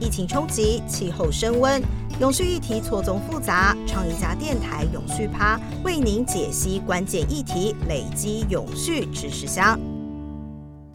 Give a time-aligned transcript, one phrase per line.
[0.00, 1.82] 疫情冲击，气候升温，
[2.20, 3.76] 永续议题错综复杂。
[3.86, 9.95] 创意家电台永续趴为您解析关键议题，累积永续知识箱。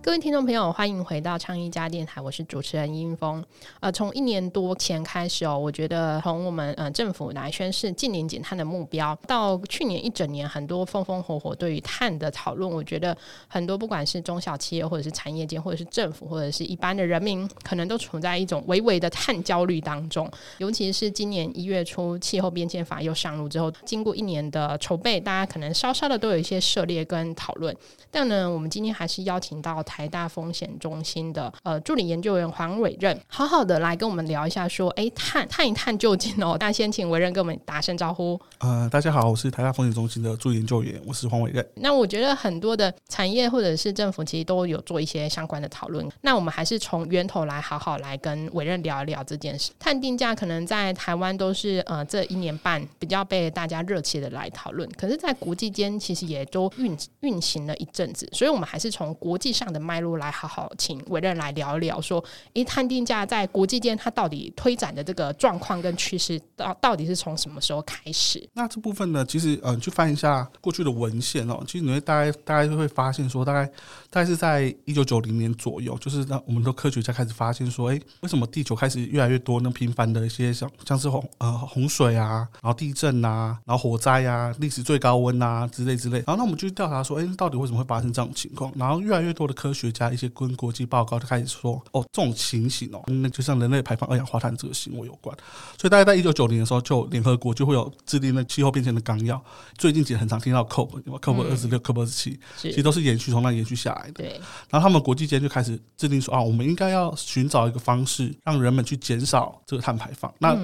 [0.03, 3.43] 各位听众朋友，欢迎回到倡议家电台，我是主持人殷峰。
[3.79, 13.15] 呃，从一年多前开始哦，我觉得从我们呃政府来宣示近年减碳的目标，到去年一整年很多风风火火对于碳的讨论，我觉得
[13.47, 20.27] 很多不管是中小企业或者是产业界，或者是政府，或者是一般的人民，可能都处在一种微微的碳焦虑当中。
[20.57, 27.75] 尤其是今年一月初气候变迁法又上路之后，经过一年的筹备，大家可能稍稍的都有一些涉猎跟讨论。
[28.09, 36.55] 但呢，我们今天还是邀请到台大风险中心的呃助理研究员黄伟任，好好的来跟我们聊一下，说哎探探一探究竟哦。
[36.61, 38.39] 那先请伟任跟我们打声招呼。
[38.59, 41.65] 呃，大家好，我是台大风险中心的助理研究员，我是黄伟任。
[41.75, 46.07] 那我觉得很多的产业或者是政府其实都有做一些相关的讨论。
[46.21, 49.71] 那我们还是从源头来好好来跟伟任聊一聊这件事。
[49.79, 58.01] 探定价可能在台湾都是呃这一年半比较被大家热切的来讨论，可是，在国际间其实也都运运行了一阵。
[58.01, 68.49] 阵子，所以我们还是从国际上的脉络来好好请委任来聊一聊，说，诶，碳定价在国际间它到底推展的这个状况跟趋势，到到底是从什么时候开始？
[68.53, 73.65] 那这部分呢，其实，嗯，去翻一下过去的文献哦，其实你会大概大概就会发现说，大概
[74.09, 87.85] 大概是在一九九零年左右，就是让我们的科学家开始发现说，诶，为什么地球开始越来越多那频繁的一些像像是洪呃洪水啊，然后地震啊，然后火灾啊，历史最高温啊之类之类，然后那我们就调查说，诶，到底为什么会？
[87.91, 95.35] 发生这种情况，然后越来越多的科学家，一些跟国际报告就开始说，哦，这种情形哦，那就像人类排放二氧化碳这个行为有关。
[95.79, 99.43] 所以大概在一九九零的时候，就联合国就会有制定那气候变迁的纲要。
[99.77, 104.13] 最近其实很常听到 COP，COP 二十六、COP 二十七，其实都是延续从那延续下来的。
[104.13, 104.39] 对。
[104.69, 110.33] 然后他们国际间就开始制定说，啊，我们应该要寻找一个方式，让人们去减少这个碳排放。
[110.39, 110.57] 那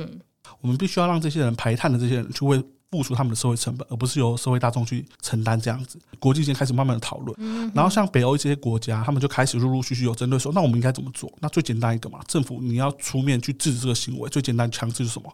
[0.62, 2.64] 我们必须要让这些人排碳的这些人去为。
[2.90, 6.00] 付出他们的社会成本，而不是由社会大众去承担这样子。
[6.20, 11.32] 国际间开始慢慢的讨论，然后像北欧这些国家，他们就开始陆陆续续有针对说，那我们应该怎么做？
[11.40, 15.30] 那最简单一个嘛，政府你要出面去制止这个行为，最简单强制是什么？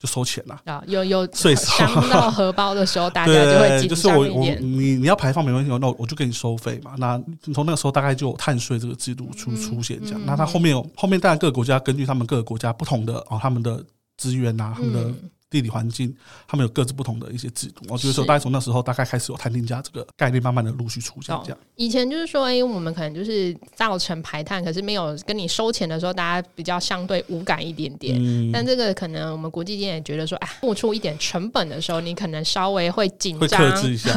[0.00, 0.60] 就收钱啦。
[0.64, 6.94] 啊，有有税收到荷包的时候，大家就会就是我我你你要排放没问题，那我就给你收费嘛。
[6.98, 7.22] 那
[7.54, 10.20] 从那个时候大概就有碳税这个制度出出现这样。
[10.24, 13.84] 那它后面后面当然各个国家根据他们各个国家不同的哦，他们的
[14.16, 15.14] 资源啊，他们的。
[15.50, 16.14] 地理环境，
[16.46, 17.82] 他们有各自不同的一些制度。
[17.88, 21.36] 我觉得说，大概从那时候，大概开始有碳定价这个概念，慢慢的陆续出现。
[21.42, 28.50] 这样，以前就是说，哎，我们可能就是造成排碳，可是没有跟你收钱的时候，大家比较相对无感一点点。
[28.52, 34.12] 但这个可能我们国际间也觉得说，哎，付出一点成本的时候，你可能稍微会紧张，会克制一下。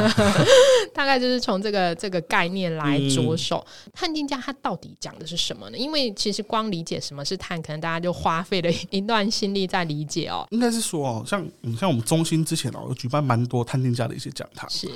[0.94, 3.66] 大概就是从这个这个概念来着手。
[3.92, 5.76] 碳定价它到底讲的是什么呢？
[5.76, 10.46] 因为其实光理解什么是碳，可能大家就花费了一段心力在理解哦。
[10.50, 11.23] 应该是说。
[11.26, 11.46] 像
[11.78, 14.68] 像我们中心之前哦，有举办蛮多探店家的一些讲堂。
[14.70, 14.88] 是。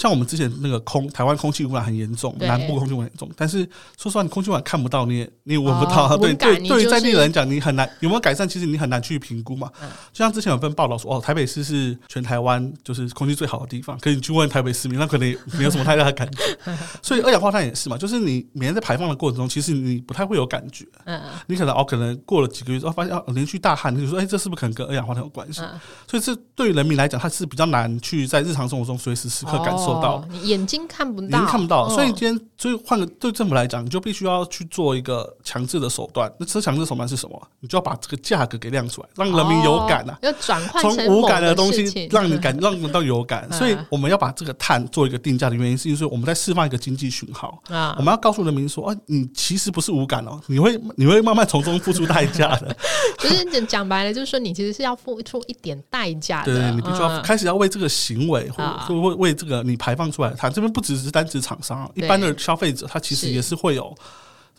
[0.00, 3.68] 像我们之前那个空台湾空气污染很严重，南部空气污染严重，但是
[3.98, 6.16] 说实话，你空气污染看不到，你也你也闻不到。
[6.16, 9.70] 对对，对于在地人讲，你很难有没有改善，其实你很难去评估嘛。
[10.10, 16.56] 就像之前有份报道说，哦，台北市是全台湾就是空气最好的地方，可以去问台北市民，那可能没有什么太大的感觉。
[17.02, 20.86] 所以二氧化碳也是嘛，就是你每天在排放的过程中，其实你不太会有感觉。
[21.04, 25.60] 嗯，你可能哦，可能过了几个月之后，发现哦，连续大汗，你就说，哎，这是不是可能跟二氧化碳有关系？
[26.08, 29.89] 所以这对于人民来讲，它是比较难去在日常生活中随时时刻感受。
[29.90, 36.30] 做到，你眼睛看不到，眼睛看不到，所以今天，所以换个对政府来讲，你就必须要去做一个强制的手段。
[36.38, 37.48] 那这强制手段是什么？
[37.58, 43.50] 你就要把这个价格给亮出来，让人民有感啊，要转换从无感的东西，让你感，让人到有感。
[43.52, 47.96] 所以我们要把这个碳做一个定价的原因，是因为我们在释放一个经济讯号啊。
[47.98, 52.76] 我们要告诉人民说，啊，你其实不是无感哦，你会，你会慢慢从中付出代价的。
[53.18, 56.54] 就是讲白了，就是说你其实是要付出一点代价的。
[56.54, 59.79] 对，你必须要开始要为这个行为，或或为为这个你。
[59.80, 63.96] 排放出来的碳，这边不只是单指厂商，一般的消费者，他其实也是会有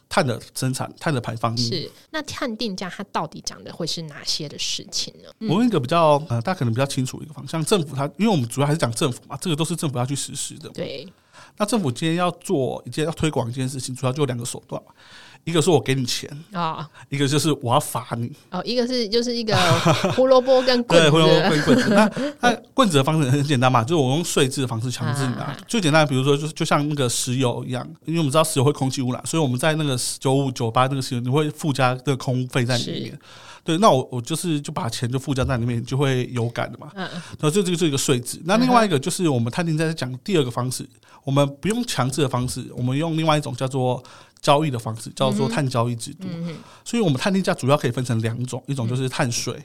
[0.09, 1.55] 碳的生产、碳的排放。
[1.55, 5.29] 是那碳定价它到底讲的会是哪些的事情呢？
[5.47, 10.67] 我问一个比较呃，大家可能比较清楚一个方向，政府它，因为我们主要还是讲政府嘛，这个都是政府要去实施的。
[10.69, 11.07] 对，
[11.57, 14.91] 那政府今天要做一件要推广一件事情，主要就两个手段嘛。
[15.43, 18.61] 一个是我给你钱啊，一个就是我要罚你哦。
[18.63, 19.55] 一个是就是一个
[20.15, 21.89] 胡萝卜跟棍子， 胡萝卜跟棍子。
[21.89, 22.11] 那
[22.41, 25.55] 那棍子的方式很简单嘛，就是我用税制的方式强制你拿。
[25.67, 33.19] 最简单，比如说就是就像那个石油一样，因为我们知道石油会空气污染，所以我们在那个九五九八那个石油，你会附加这个空费在里面。
[33.63, 36.89] 对，那我我就是就把钱就附加在里面，就会有感的嘛。
[36.95, 37.21] 嗯嗯。
[37.39, 38.41] 然后这这个是一个税制。
[38.45, 40.87] 那另外一个就是我们探定在讲第二个方式。
[41.23, 44.03] 我们们不用强制的方式，我们用另外一种叫做
[44.41, 46.27] 交易的方式，叫做碳交易制度。
[46.83, 49.55] 所以，我们碳定价主要可以分成两种，一种就是碳税。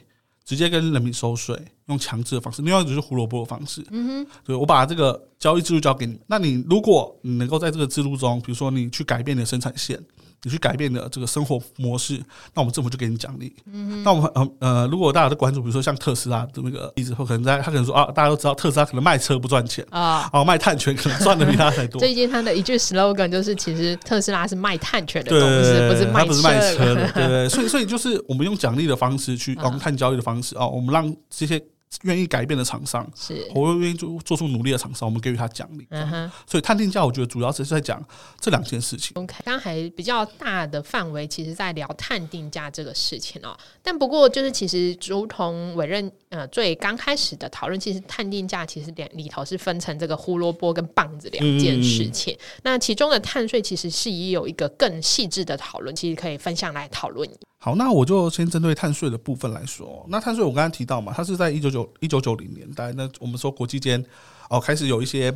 [0.45, 3.85] 直接跟人民收税，用强制的方式；另外一种是胡萝卜的方式。
[3.91, 10.01] 嗯哼，对我把这个交易制度交给你，那你如果你能够在这个制度中，比如说你去改变你的生产线。
[10.43, 12.17] 你去改变的这个生活模式，
[12.53, 13.53] 那我们政府就给你奖励。
[13.71, 21.99] 嗯，那我们呃呃，如果大家都关注，比如说像特斯拉的那个例子，或可能在他可能说啊，大家都知道特斯拉可能卖车不赚钱啊，哦，卖碳权可能赚的比他还多。
[21.99, 27.11] 最近他的一句 slogan 就是，其实特斯拉是卖碳权的公司，不是卖车的。
[27.13, 31.61] 对对，所以所以就是我们用奖励的方式去 用碳交易的方式啊，我们让这些。
[32.03, 35.87] 愿意改变的厂商，是我愿意做做出努力的厂商，我们给予他奖励。
[35.89, 38.03] 嗯哼，所以探定价，我觉得主要是在讲
[38.39, 39.13] 这两件事情。
[39.15, 43.57] OK，刚还比较大的范围，其实在聊探定价这个事情哦。
[43.81, 52.37] 但不过，就是其实如同委任呃最刚开始的讨论，其实碳定价其实两里头是分成这个胡萝卜跟棒子两件事情。
[52.63, 57.29] 那其中的碳税其实是也有一个更细致的讨论，其实可以分享来讨论。
[57.59, 60.05] 好，那我就先针对碳税的部分来说。
[60.09, 64.03] 那碳税我刚才提到嘛，它是在一九九一九九零年代，那我们说国际间
[64.49, 65.31] 哦开始有一些，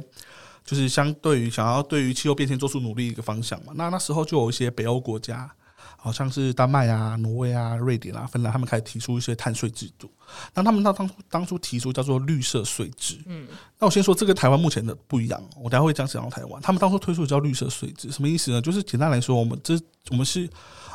[0.64, 3.74] 就是相对于想要对于气候变迁做出努力一个方向嘛。
[3.76, 5.50] 那那时候就有一些北欧国家，
[6.04, 10.10] 好像是丹麦啊、挪威啊、瑞典啊、芬兰，他们开始提出一些碳税制度。
[10.54, 13.20] 那他们当当初当初提出叫做绿色税制。
[13.28, 16.62] 嗯，那我先说这个台湾目前的不一样，我等下会讲讲到台湾。
[16.62, 18.62] 他们当初推出的叫绿色税制，什么意思呢？
[18.62, 20.50] 就是简单来说，我们这我们是。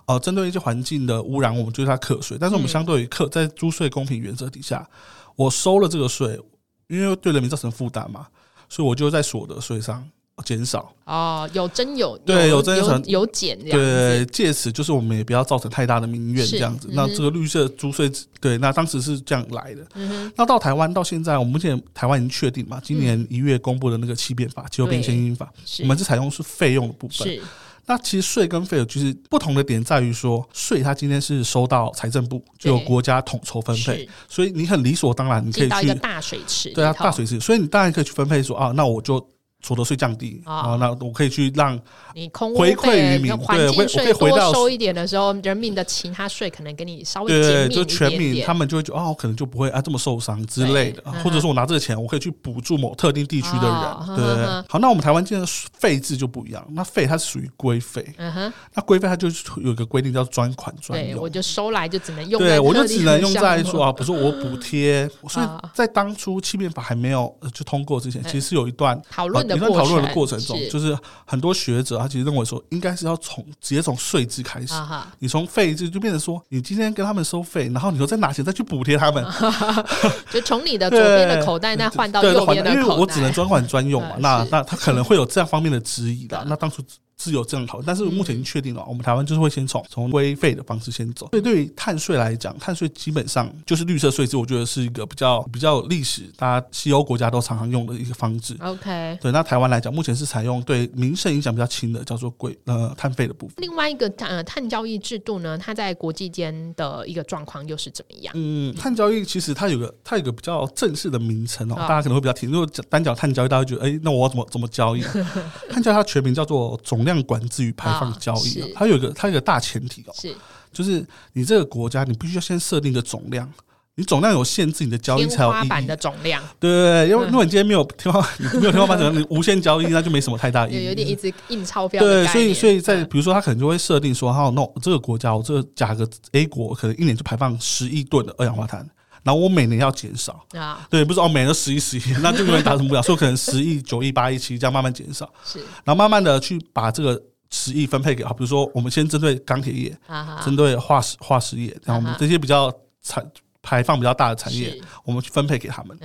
[0.08, 2.38] 呃，针对一些环境的污染，我们就是它课税。
[2.38, 4.88] 但是我们相对于课在租税公平原则底下，
[5.35, 6.41] 我收了这个税，
[6.87, 8.29] 因为对人民造成负担嘛，
[8.69, 10.09] 所以我就在所得税上
[10.44, 10.93] 减少。
[11.05, 16.88] 哦，有增有对有增有有减，对，借此就是我们也不要造成太大的民怨这样子。
[16.93, 18.11] 那这个绿色租税，
[18.41, 19.87] 对，那当时是这样来的。
[19.94, 27.38] 嗯那到台湾到现在，我们目前台湾已经确定嘛，今年一月公布的那个七变法、气候变迁法，我们是采用是费用的部分。
[27.87, 39.25] 那其实税跟费就是不同的点在于说，税它今天是收到财政部，就由国家统筹分配，所以你很理所当然，你可以去大水池，对啊，大水池，所以你当然可以去分配说啊，那我就。
[39.66, 41.76] 所得税降低啊，那我可以去让
[42.14, 54.46] 你空回馈于民，对，我可以回到收一点的时候，人民的其他税可能给你稍微对，就全民他们就会觉得哦，可能就不会啊这么受伤之类的，或者说我拿这个钱，我可以去补助某特定地区的人，对。
[54.68, 55.44] 好，那我们台湾现在
[55.76, 59.26] 费制就不一样，那费它是属于规费，嗯哼，那规费它就
[59.56, 69.56] 有一个规定叫专款专用，我就收来就只能用，对我就只能用在说啊，比如说我补贴，所以在当初气变法还没有就通过之前，其实是有一段讨论的。
[69.56, 74.75] 你在讨论的过程中，就是很多学者他其实认为说，应该是要从直接从税制开始，
[75.19, 79.25] 你从费制就变成说，你今天跟他们收费，然后你说再拿钱再去补贴他们
[80.31, 86.44] 就从你的左边的口袋那换到右边的口袋，因为我只能专款专用嘛，那那他可能会有这样方面的质疑的。
[86.47, 86.82] 那当初。
[87.18, 91.28] 是有这样讨论，但是目前已经确定了，我们台湾就是会先从从规费的方式先走。
[91.30, 98.54] 所以对于碳税来讲，碳税基本上就是绿色税制，我觉得是一个比较比较历史，大家西欧国家都常常用的一个方式。
[98.60, 103.56] OK，对，那台湾来讲，目前是采用对民生影响比较轻的，叫做规呃碳费的部分。
[103.58, 108.34] 另外一个呃碳交易制度呢，它在国际间的一个状况又是怎么样？
[108.36, 112.50] 嗯，碳交易其实它有个它有个比较正式的名称哦，大家可能会比较听。
[112.50, 115.00] 如果单讲碳交易，大家觉得哎，那我要怎么怎么交易？
[115.70, 117.06] 碳交易它全名叫做总。
[117.06, 120.37] 量管制与排放交易，它有一个它有一个大前提哦，是
[120.70, 123.50] 就是你这个国家你必须要先设定个总量，
[123.95, 125.87] 你总量有限制，你的交易才有意义。
[125.87, 130.85] 的总量，对对对，因为如果你今天没有天花没有天花板，你无限交易，那就没什么太大意义。
[130.85, 132.02] 有点一直印钞票。
[132.02, 138.87] 对，所以所以在比如说，他可能就会设定说，哈，那这个国家我这个价格 A 国可能一年就排放十亿吨的二氧化碳。
[139.26, 140.47] 然后我每年要减少。
[140.52, 149.99] 啊，对，不是哦，每年都十亿十亿，那就永远达成不了，所以可能十亿、九亿、八亿、七亿这样慢慢减少，是，然后慢慢的去把这个十亿分配给啊，比如说我们先针对钢铁业，
[150.45, 153.28] 针对化石化石业，然后我们这些比较产
[153.61, 155.99] 排放比较大的产业，我们去分配给他们，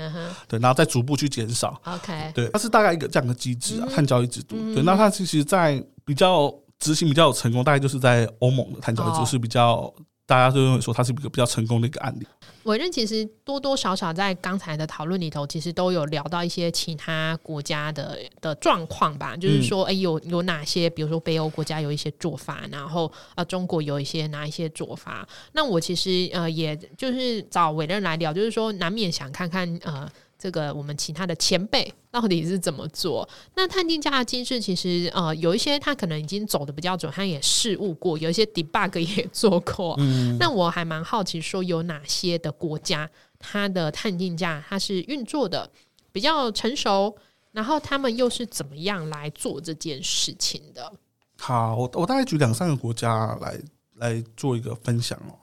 [0.48, 9.94] 对，然后再逐步去减少，OK，对，它是大概一个这样的机制啊，碳交易制度，对，那它其实，在比较执行比较有成功，大概就是在欧盟的碳交易制度是比较。
[10.25, 12.25] 大家都认为说它是一个比较成功的一个案例。
[12.63, 19.36] 委任其实多多少少在刚才的讨论里头，其实都有聊到一些其他国家的的状况吧。
[19.36, 25.28] 就是说，哎，有有哪些，比如说北欧国家有一些做法，然后呃，中国有一些哪一些做法。
[25.54, 30.10] 那我其实呃，也就是找委任来聊，就是说难免想看看呃。
[30.42, 33.30] 这个我们其他的前辈到底是怎么做？
[33.54, 39.96] 那探定价的机制其实呃有一些他可能已经走的比较准，他也试误过，有一些 debug 也做过。
[40.00, 43.08] 嗯，那我还蛮好奇，说有哪些的国家
[43.38, 45.70] 它的探定价它是运作的
[46.12, 47.16] 比较成熟，
[47.52, 50.92] 然后他们又是怎么样来做这件事情的？
[51.38, 53.62] 好，我我大概举两三个国家来
[53.98, 55.38] 来做一个分享哦。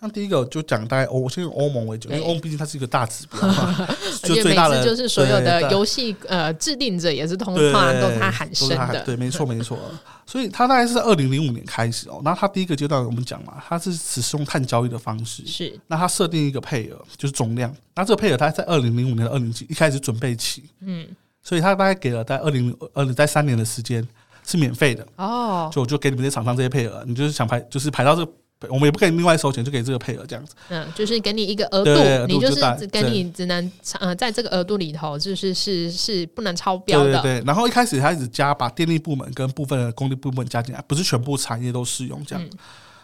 [0.00, 3.86] 像第一个就讲大概欧，我先用欧盟为主，因为欧盟毕竟它是一个大指标嘛，
[4.24, 9.78] 就最大的就是所有的游戏呃制定者也是通常都是他喊声的，对，没错没错。
[10.24, 15.78] 所以它大概是二零零五年开始哦，那它第一个阶段我们讲嘛，它是只是用碳交易的方式，是。
[15.86, 21.06] 那它设定一个配额就是总量，那这个配额它在二零零五年的二零一开始准备起，嗯，
[21.42, 24.06] 所以它大概给了在二零二零在三年的时间
[24.46, 25.06] 是免费的。
[25.16, 28.26] 哦，就我就给你们这些厂商这些配额，你就是想排就是排到这。
[28.68, 30.54] 我们也不可以另外收钱，就给这个配额这样子。
[30.68, 37.22] 嗯，就是给你一个额度，你就是只给你只能呃在这个额度里头，就是是是不能超标的。
[37.22, 42.44] 对，然后一开始开始加，把电力部门跟部分的工地部门加进来，不是全部产业都适用这样。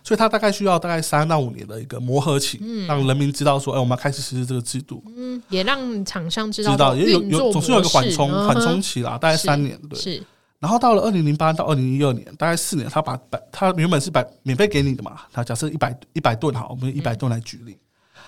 [0.05, 5.03] 所以它大概需要大概三到五年的一个磨合期，让人民知道说，哎，我们要开始实施这个制度。
[5.17, 9.99] 嗯，也让厂商知道，知道也有有总是有一个缓冲缓冲期啦，大概三年对。
[9.99, 10.23] 是。
[10.59, 17.79] 然后到了二零零八到二零一二年，大概四年，他把百他原本是百免费给你的嘛，他假设一百一百吨哈，我们一百吨来举例。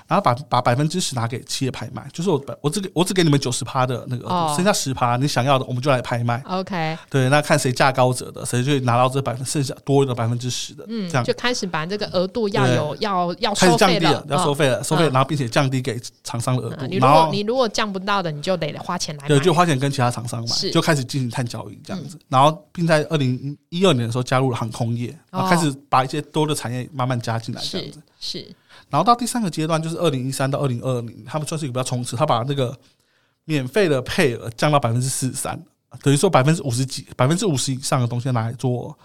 [0.09, 6.43] 然后把把百分之十拿给企业拍卖，就是我我只给我只给你们九十趴的那个，剩下十趴你想要的我们就来拍卖。
[6.47, 16.87] OK，对，那看谁价高者的，谁就拿到这百分剩下多的百分之十的，嗯，这样就开始把这个额度要有要要开始降低了，要收费了，收费，然后并且降低给厂商的额度。
[16.87, 22.19] 你如果你如果降不到的，你就得花钱来对，就花钱跟其他厂商买，就开始进行碳交易这样子。
[22.29, 28.55] 然后并在二零一二年的时候加入了航空业，然后开始把一些多的产业慢慢加进来这样子，是。
[28.91, 32.75] 然后到第三个阶段，就是二零一三到二零二零，他们算是一个比较冲刺，他把那个
[33.45, 35.63] 免费的配额降到百分之四十三，
[36.03, 38.99] 等于说百分之五十几、百分之五十以上的东西拿来做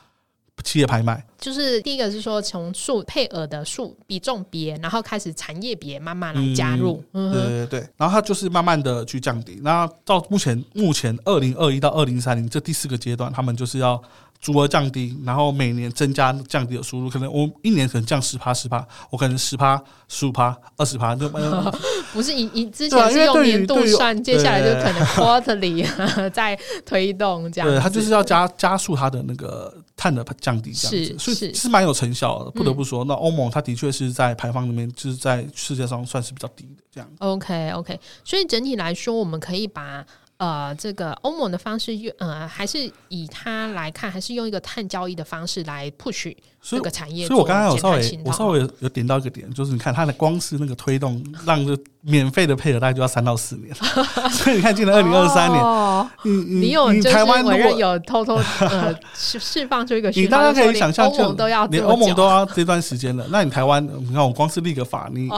[0.64, 1.26] 企业拍卖。
[1.38, 7.04] 就是第一个是说从数配额的数比重别，然后开始产业别慢慢来加入。
[7.12, 9.60] 对对对，然后它就是慢慢的去降低。
[9.62, 14.02] 那到目前目前二零二一到二零三零这第四个阶段，他们就是要。
[14.44, 21.30] 足额降低，然后每年增加降低的收入，可能我一年可能降十趴十趴，我可能十趴十五趴二十趴，就
[22.12, 25.88] 不是以以之前是用年度算，接下来就可能 quarterly
[26.32, 27.70] 在推动这样。
[27.70, 32.52] 对，它就是要加加速它的那个碳的降低，这样子，所以是蛮有成效的。
[32.52, 37.10] 不得不说，那欧盟它的确是在排放里面，就是在世界上算是比较低的这样。
[37.20, 40.06] OK OK，所以整体来说，我们可以把。
[40.38, 47.28] 呃，这个欧盟的方式呃，还是以它来看，还是用一个碳交易的方式来 push 这个产业。
[47.28, 53.74] 所以我刚刚有稍微我稍微有点到一个点，就是你看它的光是那个推动，让这免费的配合大概就要三到四年。
[54.32, 57.46] 所以你看，进了二零二三年，你你有台湾
[57.78, 63.26] 有偷偷呃释释放出一个，你大家可以想象，欧盟都要连欧盟都要这段时间了。
[63.30, 65.30] 那你台湾，你看我光是立个法，你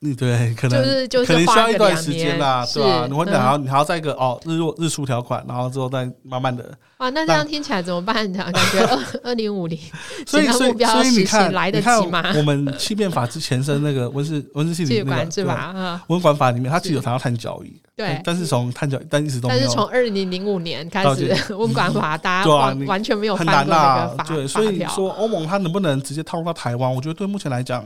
[0.00, 3.06] 你对可能就是就是可能需要一段时间啦，对吧？
[3.08, 4.38] 你或者还要你还要再一个哦。
[4.44, 6.64] 日落日出条款，然后之后再慢慢的。
[6.98, 8.14] 哇，那这样听起来怎么办？
[8.32, 9.78] 感觉二二零五零，
[10.26, 12.32] 所以 所以所以你看，来得及吗？
[12.36, 17.80] 我们欺骗法之前身那个 温室温室气体管制法，温管法里面，它其实有谈到碳交易。
[17.96, 19.48] 对，但是从碳交易，但一直都。
[19.48, 24.14] 但是从二零零五年开始， 温管法大家完完全没有很难啊。
[24.26, 26.94] 对，所以说欧盟它能不能直接套用到台湾？
[26.94, 27.84] 我觉得对目前来讲，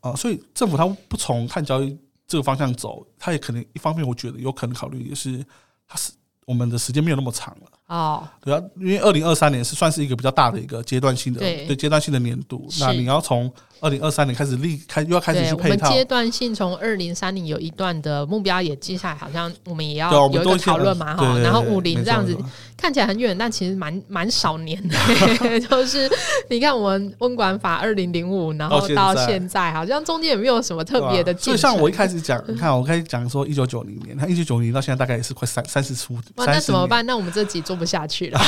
[0.00, 5.44] 啊，所以政府它不从碳交易这个方向走，它也可能一方面，我觉得有可能考虑也是
[5.86, 6.12] 它是。
[6.46, 11.76] 我们的时间没有那么长了哦，对啊，因为二零二三年是算是一个比较大的一个阶段性的对。
[11.76, 13.52] 阶段性的年度，那你要从。
[13.80, 21.38] 二零二三年开始立开又要开始去配套，阶段性从二零三零有一段的目标也记下来，好像我们也要有一个讨论嘛哈。
[21.38, 22.36] 然后五零这样子
[22.76, 24.96] 看起来很远，但其实蛮蛮少年的。
[25.60, 26.10] 就是
[26.50, 31.32] 你看我们温管法二零零五，然后到现在好像中间也没有什么特别的。
[31.34, 36.18] 就像我一开始讲， 你看我开始讲说一九九零年，他一九九零到现在大概也是快三三十出。
[36.36, 37.06] 那怎么办？
[37.06, 38.40] 那我们这集做不下去了。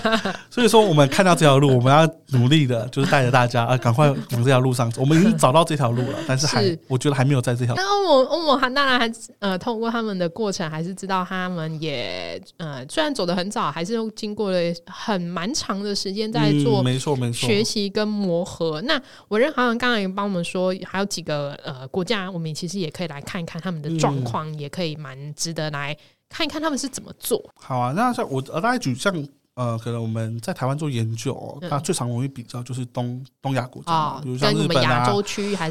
[0.50, 4.77] 所以说我们看到这条路，我们要努力的，就是带着大家啊，赶快往这条路。
[4.96, 7.74] 我们已经找到这条路了， 但是还我觉得还没有在这条。
[7.74, 18.80] 那欧盟欧盟还当然还呃，通过他们的过程，还是知道他们也呃，虽然走的很早，还是经过了很蛮长的时间在做，没错没错，学习跟磨合。
[18.82, 25.96] 那我认好像刚刚也帮我们说，还有几个呃国家，我们其实也可以来看一看他们的状况，也可以蛮值得来
[26.28, 27.42] 看一看他们是怎么做。
[27.54, 29.26] 好啊，那像我大概举像。
[29.58, 35.12] 呃，可能我们在台湾做研究，那最常容易比较就是东东亚国家，比如像日本啊、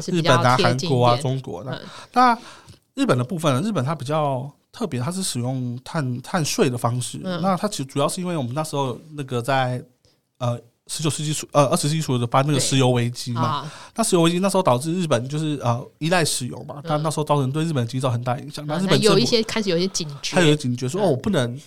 [0.08, 1.80] 日本啊、韩国啊、中国的。
[2.12, 2.38] 那
[2.92, 7.16] 日本的部分，日本它比较特别，它是使用碳碳税的方式。
[7.40, 9.82] 那它其实主要是因为我们那时候那个在
[10.36, 18.66] 呃十九世纪初呃二十世纪初的发那个石油危机嘛，那石油危机那时候导致日本就是呃依赖石油嘛，但那时候造成对日本经济造很大影响。
[18.66, 21.58] 那日本有一些开始有一些警觉，他有警觉说哦，我不能。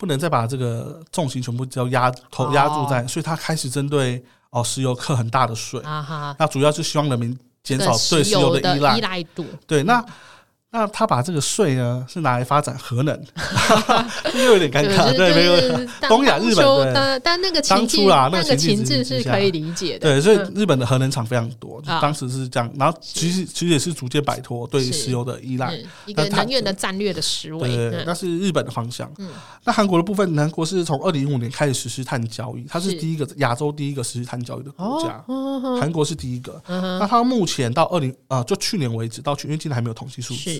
[0.00, 8.96] 不能再把这个重心全部都压头压住在，所以他开始针对哦石油课很大的税，啊，那主要是希望人民减少对石油油的依赖。
[8.96, 9.00] 依。
[9.02, 10.02] 赖度，对，那
[10.72, 13.20] 那他把这个税呢是拿来发展核能，
[14.34, 15.60] 又有点尴尬，就是对，没有。
[15.60, 20.52] 就是当东亚日本当初对但但那个情当境初啦那个情情境是可以理解的，对，所以嗯。
[20.54, 22.00] 日本的核能厂非常多，啊。
[22.00, 28.04] 当时是这样，然后其实其实也是逐渐摆脱对石油的依赖，嗯一个那它能源的战略的思维，对，嗯。
[28.06, 29.10] 那是日本的方向。
[29.18, 29.28] 嗯。
[29.64, 32.96] 那韩国的部分，韩国是从二零一五年开始实施碳交易，它是是。
[33.00, 35.24] 第一个亚洲第一个实施碳交易的国家，
[35.80, 36.62] 韩国是第一个。
[36.68, 40.59] 嗯那它目前到二零啊，就去年为止，到去因为今年还没有统计数字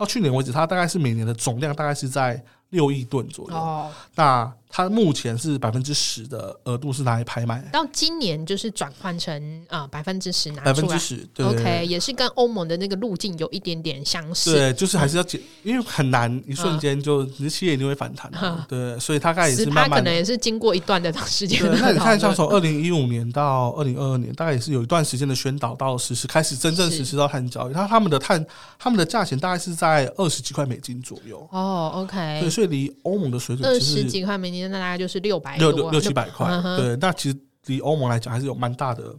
[0.00, 3.54] 到去年为止，它大概是每年的总量大概是在六亿吨左右。
[3.54, 10.64] 哦，那它目前是百分之十的额度是拿来拍卖，到今年就是转换成啊百分之十拿出来。
[10.64, 18.30] 百分之十，对对对，OK，也是跟欧盟的那个路径有一点点相似，对，就是还是要减，因为很难一瞬间就你的企业一定会反弹
[18.68, 19.90] 对，所以它大概也是慢慢的。
[19.90, 27.74] 趴可能也是经过一段的时间对，那你看，像从二零一五年到二零二二年，大概也是有一段时间的宣导到实施，开始真正实施到碳交易。
[27.74, 28.46] 它他们的碳，
[28.78, 39.14] 他们的价钱大概是在二十几块美金左右，哦，，OK，所以离欧盟的水准二十几块美金，那大概就是六百六六六七百块嗯，对，那其实离欧盟来讲还是有蛮大的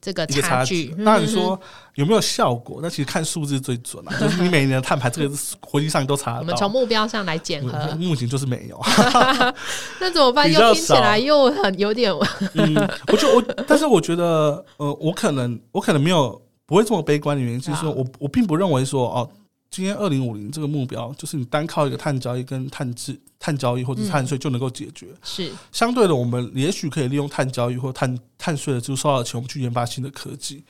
[0.00, 0.94] 这个差距距。。
[0.98, 1.60] 那你嗯说
[1.94, 2.80] 有没有效果？
[2.82, 6.46] 那其实看数字最准啊， 就是你每年的碳排，这个是国际上都查我得到。
[6.48, 8.78] 们从目标上来检核嗯，目前就是没有，
[10.00, 10.50] 那怎么办？
[10.50, 12.12] 又听起来又很有点
[12.54, 12.74] 嗯，
[13.12, 19.30] 我就我，但是我觉得，呃，我可能我可能没有不会这么悲观的原因，就是我我并不认为说哦，
[19.74, 25.08] 今天二零五零这个目标，就是你单靠一个碳交易跟碳制碳交易或者是碳税就能够解决。
[25.24, 30.62] 是相对的，我们也许可以利用碳交易或碳碳税的就收到的钱，我们去研发新的科技。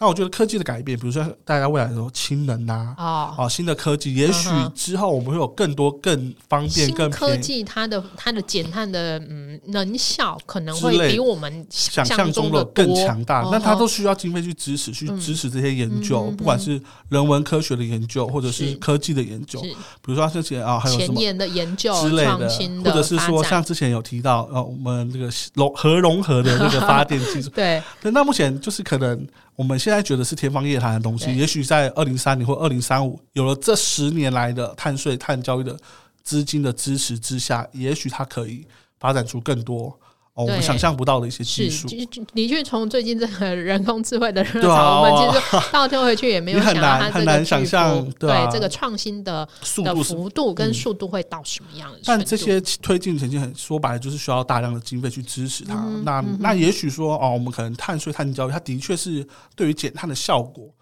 [0.00, 3.34] 那我觉得科技的改变，比如说大家未来说氢能啊，哦。
[3.36, 7.10] 啊新的科技，也许之后我们会有更多更方便、更。
[7.10, 16.80] 科技它的它的减碳的嗯能效可能会比我们想象象中的的更强大，那它都需要经费去支持，去嗯支持这些研究，嗯不管是
[17.10, 22.48] 人文科学的研究，或者是是科技的研究，比如说像之前啊，还有前沿的研究之类的
[22.84, 29.26] 或者是说像之前有提到呃，我们这个融核融合的那个发电技术， 对对，那目前就是可能
[29.60, 35.78] 我们现在觉得是天方夜谭的东西，也许在二零三零或二零三五有了这十年来的碳税、碳交易的
[36.22, 38.66] 资金的支持之下，也许它可以
[38.98, 39.94] 发展出更多
[40.34, 41.88] 哦我们想象不到的一些技，术。
[42.32, 52.06] 的确从最近这个 人工智慧的热潮，我们其实倒推回去也没有很想到 难很难它这个巨想象对啊这个创新的的速度是幅度跟嗯速度会到什么样的程度？
[52.06, 55.74] 但这些推进前进很说白了，就是需要大量的经费去支持它。
[55.74, 60.72] 嗯那那也许说哦，我们可能碳税、碳交易，它的确是对于减碳的效果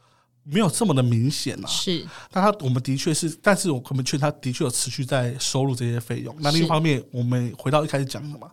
[0.44, 1.66] 没有这么的明显啊。
[1.66, 6.34] 是但它我们的确是，但是我们确它的确有持续在收入这些费用。
[6.38, 8.48] 那另一方面，我们回到一开始讲的嘛，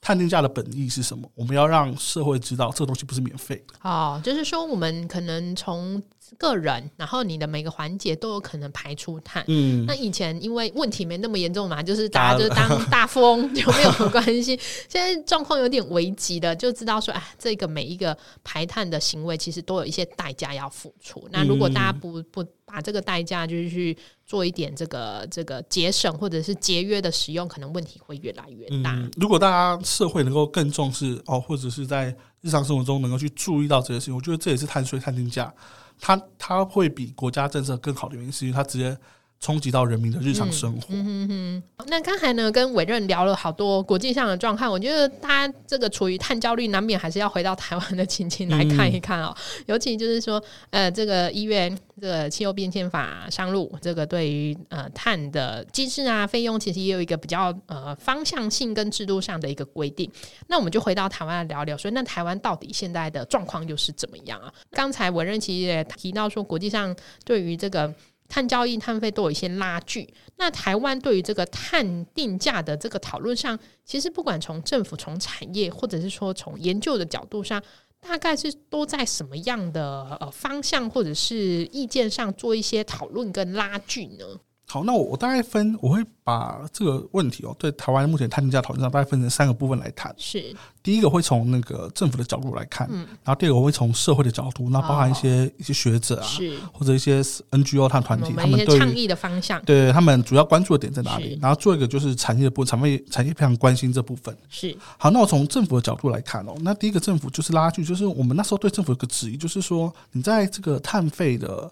[0.00, 1.30] 碳定价的本意是什么？
[1.34, 3.74] 我们要让社会知道这个东西不是免费的。
[3.82, 6.02] 哦，就是说我们可能从
[6.36, 9.44] 个人，然后你的每个环节都有可能排出碳。
[9.48, 14.58] 嗯那，以前因为问题没那么严重嘛，就是大家就 当大富翁就没有关系。
[14.88, 21.26] 现在状况有点危急的，就知道说，哎，这个每一个排碳的行为其实都有一些代价要付出。
[21.32, 28.94] 那如果大家不不把这个代价就是去做一点这个这个节省或者是节约的使用，可能问题会越来越大。
[29.16, 35.52] 如果大家社会能够更重视哦，或者是在日常生活中能够去注意到这些事情，我觉得这也是碳税、碳定价，
[35.98, 38.94] 它它会比国家政策更好的原因，是因为它直接
[39.40, 41.62] 冲击到人民的日常生活嗯嗯。
[41.86, 49.34] 那刚才呢，跟委任聊了好多国际上的状况，我觉得大家这个处于碳焦虑，难免还是要回到台湾的情境来看一看哦。
[49.66, 60.10] 尤其就是说，呃，这个医院这个气候变迁法上路，这个对于呃碳的机制啊、费用，其实也有一个比较呃方向性跟制度上的一个规定。
[60.48, 64.52] 那我们就回到台湾来聊聊，所以那台湾到底现在的状况又是怎么样啊？
[64.72, 67.92] 刚才委任其实也提到说，国际上对于这个
[68.28, 70.12] 碳交易、碳费都有一些拉锯。
[70.36, 77.60] 那台湾对于这个碳定价的这个讨论上，其实不管从政府、从产业，或者是说从研究的角度上，
[78.00, 81.34] 大概是都在什么样的呃方向或者是
[81.72, 84.24] 意见上做一些讨论跟拉锯呢？
[84.70, 90.14] 好，那我我大概分，我会把这个问题哦，对台湾目前碳定价讨论上，大概分成三个部分来谈。
[90.18, 101.38] 是第一个会从那个政府的角度来看，嗯然后第二个我会从社会的角度，那包含一些、一些学者啊，是，或者一些 NGO 他团体，他们对倡议的方向对他们主要关注的点在哪里？
[101.40, 104.36] 然后做一个就是产业的部分，产业产业非常关心这部分。
[104.50, 111.70] 是好，那我从政府的角度来看哦，那第一个政府就是拉锯，就是我们那时候对政府有个质疑，就是说你在这个碳费的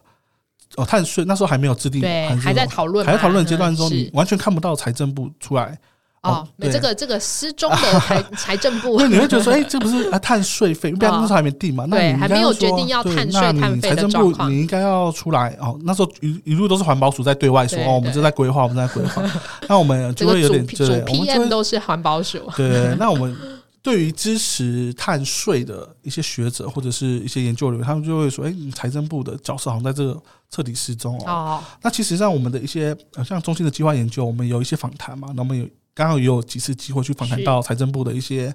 [0.75, 5.79] 哦碳税那时候还没有制定，对，还在讨论，还在讨论阶段中，嗯你完全看不到财政部出来
[6.23, 15.79] 哦，这个这个失踪的财 财政部那，，你会觉得说， 哎、这不是啊碳税费，不然那时候还没定嘛，那对还没有决定要碳税你碳费的财政部你应该要出来哦。
[15.85, 19.23] 那时候一一路都是环保署在对外说，哦，我们正在规划，我们正在规划，
[19.69, 22.41] 那我们就会有点对，我们就 PM 会都是环保署。
[22.57, 23.37] 对，那我们
[23.87, 30.21] 对于支持碳税的一些学者或者是一些研究人员，他们就会说，哎、你财政部的角色好像在这个
[30.51, 31.23] 彻底失踪哦。
[31.25, 38.53] 哦，那其实上我们的一些呃像中心的计划研究，我们有一些访谈嘛，那我们有刚好也有几次机会去访谈到财政部的一些。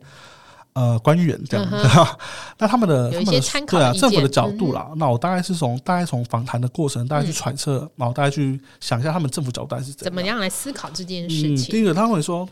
[0.74, 1.84] 呃，官员这样，嗯
[2.58, 11.72] 那他们的他们的对啊，政府的角度啦，那我大概是从大概从访谈的过程，大概去揣测，然后大概去想一下他们政府角度是怎怎么样来思考这件事嗯，情？
[11.74, 12.48] 第一个他们会说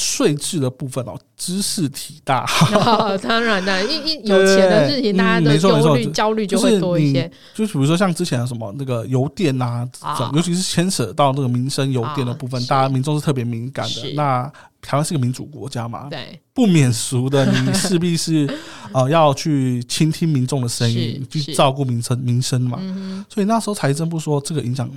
[0.00, 7.30] 税制的部分哦，知识体大， 哦，当然的，一一有钱的事情，大家的忧虑、焦虑就会多一些。
[7.54, 10.30] 就是比如说像之前的什么那个邮电啊，啊。
[10.34, 14.12] 尤其是牵扯到那个民生邮电的部分，啊大家民众是特别敏感的。
[14.14, 18.48] 那台湾是个民主国家嘛，对，不免俗的，你 势必是
[18.92, 22.78] 呃要去倾听民众的声音，去照顾民生民生嘛。
[22.80, 24.90] 嗯所以那时候财政部说这个影响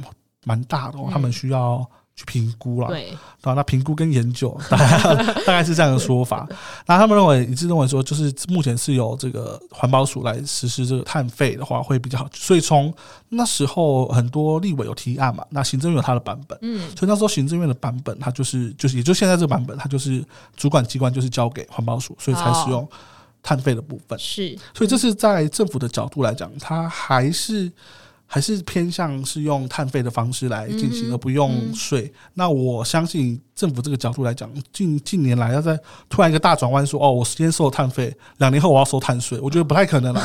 [0.46, 1.12] 蛮大的哦，嗯。
[1.12, 1.86] 他们需要
[2.16, 2.94] 去评估啦哼，。
[2.94, 3.10] 对，
[3.42, 6.48] 啊，那评估跟研究 大概大概是这样的说法。
[6.86, 12.30] 那他们认为一致认为说，就是目前是由这个环保署来实施这个碳费的话会比较好。
[12.34, 12.94] 所以从
[13.30, 16.58] 那时候很多立委有提案嘛，那行政院有他的版本。
[16.62, 20.24] 嗯，所以那时候行政院的版本，它就是就是，也就现在这个版本，它就是
[20.56, 22.88] 主管机关就是交给环保署，所以才使用
[23.42, 24.18] 碳费的部分。
[24.20, 27.72] 是，所以这是在政府的角度来讲，它还是
[28.34, 32.12] 还是偏向是用碳费的方式来进行，而不用税。
[32.34, 40.24] 那我相信政府这个角度来讲，近近年来要在突然一个大转弯，说哦，我今天收了碳费，两年后我要收碳税，我觉得不太可能了。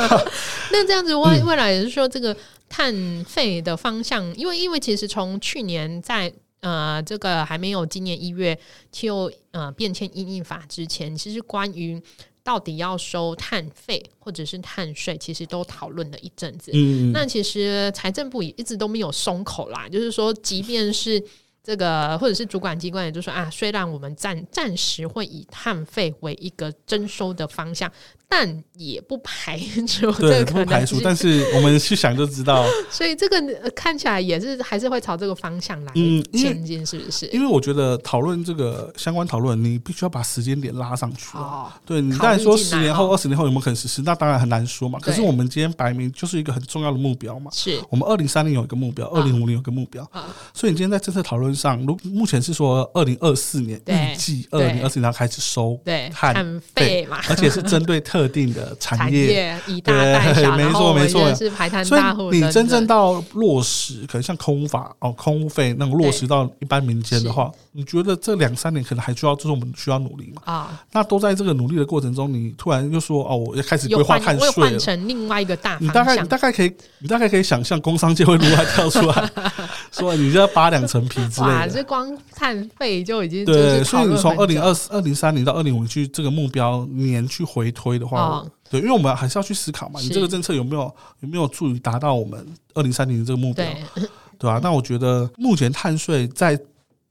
[0.72, 2.34] 那这样子未嗯未来也是说这个
[2.70, 2.94] 碳
[3.28, 8.58] 费的方向，因为因为其实从去年在呃这个还没有今年一月
[8.90, 12.00] 气候呃变迁因应法之前，其实关于
[12.44, 16.70] 到底要收碳费或者是碳税，其实都讨论了一阵子。
[16.74, 21.22] 嗯，那其实财政部也一直都没有松口啦，就是说，即便是
[21.64, 27.90] 这个或者是主管机关，也就说啊，虽然我们暂暂时会以碳费为一个征收的方向，
[28.28, 37.26] 但也不排除这对，不排除，但是我们去想就知道， 所以这个呃看起来也是还是会朝这个方向来嗯前进，是不是？
[37.26, 41.42] 因为我觉得讨论这个相关讨论，你必须要把时间点拉上去啊。
[41.42, 44.98] 哦，对你考当然说十年后、哦二十年后有没有可能实施，那当然很难说嘛。
[45.00, 47.50] 可是我们今天摆明就是一个很重要的目标嘛。
[47.52, 59.26] 是我们二零三零有一个目标，二零五零有一个目标，啊，所以你今天在政策讨论上，如目前是说二零二四年预计二对零二四年要开始收，对，碳碳费嘛，而且是针对特定的产产业。
[59.26, 70.42] 业以大代没错没错是排碳所以大户等你真正到落实，可能像空污法哦、空污费那种落实到一般民间的话，你觉得这两三年可能还需要，就是我们需要努力嘛？
[70.44, 74.78] 啊，那都在这个努力的过程中，你突然又说哦，我要开始规划碳税了。
[74.78, 76.32] 成另外一个大你大概你。
[76.32, 79.30] 大概可以，你大概可以想象工商界会如何跳出来，
[79.92, 81.66] 说你就要扒两层皮之哇。
[81.66, 90.82] 这光碳费就已经对，所以你从二零二二零三零到二零五去这个目标年去回推的话，哦对，因为我们还是要去思考嘛，你这个政策有没有
[91.20, 94.08] 有没有助于达到我们二零三零的这个目标，对。
[94.38, 96.58] 对吧、那我觉得目前碳税在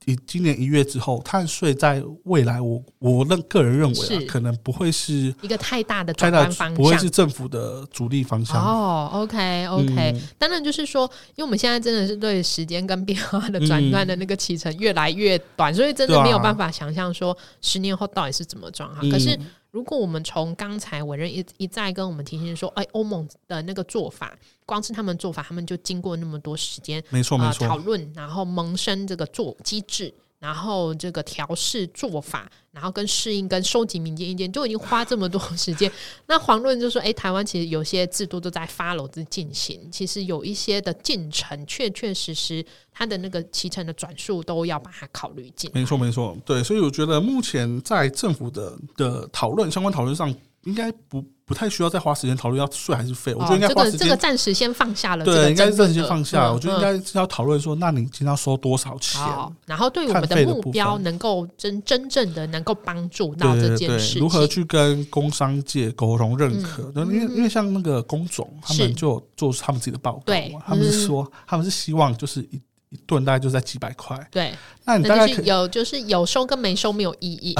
[0.06, 7.12] 以今年一月之后，碳税在未来我我认个人认为是啊，可能不会是一个太大的太大转弯方向不会是。
[7.12, 8.56] 政府的主力方向。
[8.56, 11.04] 哦，OK OK，、嗯当然就是说，
[11.36, 19.08] 因为我们现在真的是对时间跟变化的转换的那个期程越来越短，所以真的没有办法想象说十年后到底是怎么状况。
[19.08, 19.38] 嗯可是
[19.72, 27.66] 如果我们从刚才委任一一再跟我们提醒说，哎，欧盟的那个做法，光是他们做法，他们就经过那么多时间没错没错。
[27.66, 35.90] 讨，论，然后萌生这个做机制，然后这个调试做法，然后跟适应跟收集民间意见，就已经花这么多时间。
[36.26, 45.70] 那黄论就说，哎，台湾其实有些制度都在 follow 之进行，其实有一些的进程确确实实它的那个期程的转述都要把它考虑进。
[45.76, 56.48] 没错没错，对，所以我觉得目前在政府的的讨论相关讨论上，应该不不太需要再花时间讨论要税还是费，我觉得应该哦、这个这个暂时先放下了，这个对，应该暂时先放下。
[56.50, 59.20] 嗯我觉得应该是要讨论说，那你今天要收多少钱？
[59.20, 66.84] 好，然后对于我们的目标能够真真正的能够帮助到这件事，情，如何去跟工商界沟通认可？
[66.92, 70.34] 对，因为因为像那个工总，他们就有做他们自己的报告
[70.66, 72.62] 他们是嗯说他们是希望就是一
[72.92, 77.56] 一顿大概就在几百块，对，那你大概就是有就是有收跟没收没有意义。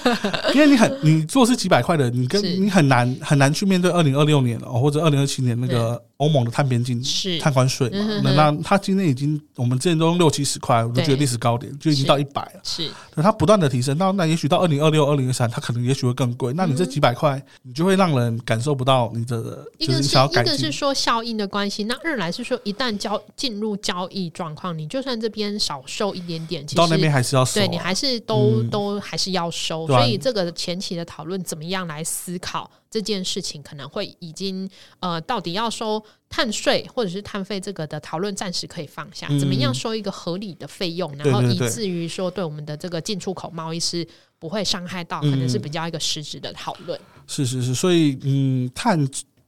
[0.54, 12.60] 因为你很你做是几百块的，你跟你很难很难去面对二零二六年哦，或者二零二七年那个欧盟的碳边境是碳关税嘛嗯，那那它今天已经我们之前都用六七十块，我就觉得对历史高点就已经到一百了。
[12.62, 16.52] 是那它不断的提升，那那也许到二零二六、二零二三，它可能也许会更贵。
[16.52, 20.74] 那你这几百块，你就会让人感受不到你的，一个是一个是。
[20.74, 27.14] 说效应的关系，那二来是说一旦交进入交易状况，你就算这边少收一点点，其到那边实。
[27.14, 44.06] 还是要收啊、对你还是都、嗯都还是要收，所以这个前期的讨论怎么样来思考这件事情，可能会已经呃，到底要收碳税或者是碳费这个的讨论暂时可以放下，嗯怎么样收一个合理的费用，然后以至于说对我们的这个进出口贸易是
[44.38, 46.96] 不会伤害到，嗯可能是比较一个实质的讨论。
[47.26, 48.96] 是是是，所以嗯，碳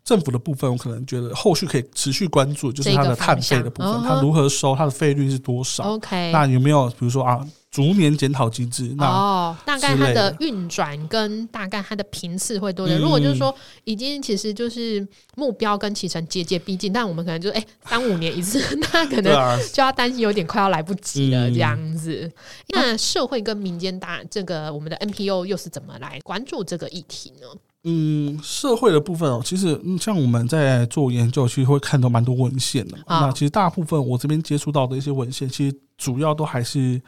[0.02, 8.94] 政府的部分，我可能觉得后续可以持续关注，就是它这个的碳费的部分，它如何收，它的费率是多少？OK，那有没有比如说啊，逐年检讨机制？
[8.96, 12.98] 那、哦，大概它的的运转跟大概它的频次会多点。
[12.98, 18.58] 嗯如果就是说已经其实就是目标跟启程节节逼近，但我们可能就哎三五年一次，
[18.92, 22.32] 那可能就要担心有点快要来不及了嗯这样子。
[22.68, 27.46] 那社会跟民间大这个我们的 NPO 又是怎么来关注这个议题呢？
[27.88, 37.00] 嗯，社会的部分哦，其实嗯，像我们在做研究，其实会看到蛮多文献的那其实大部分我这边接触到的一些文献，其实主要都还是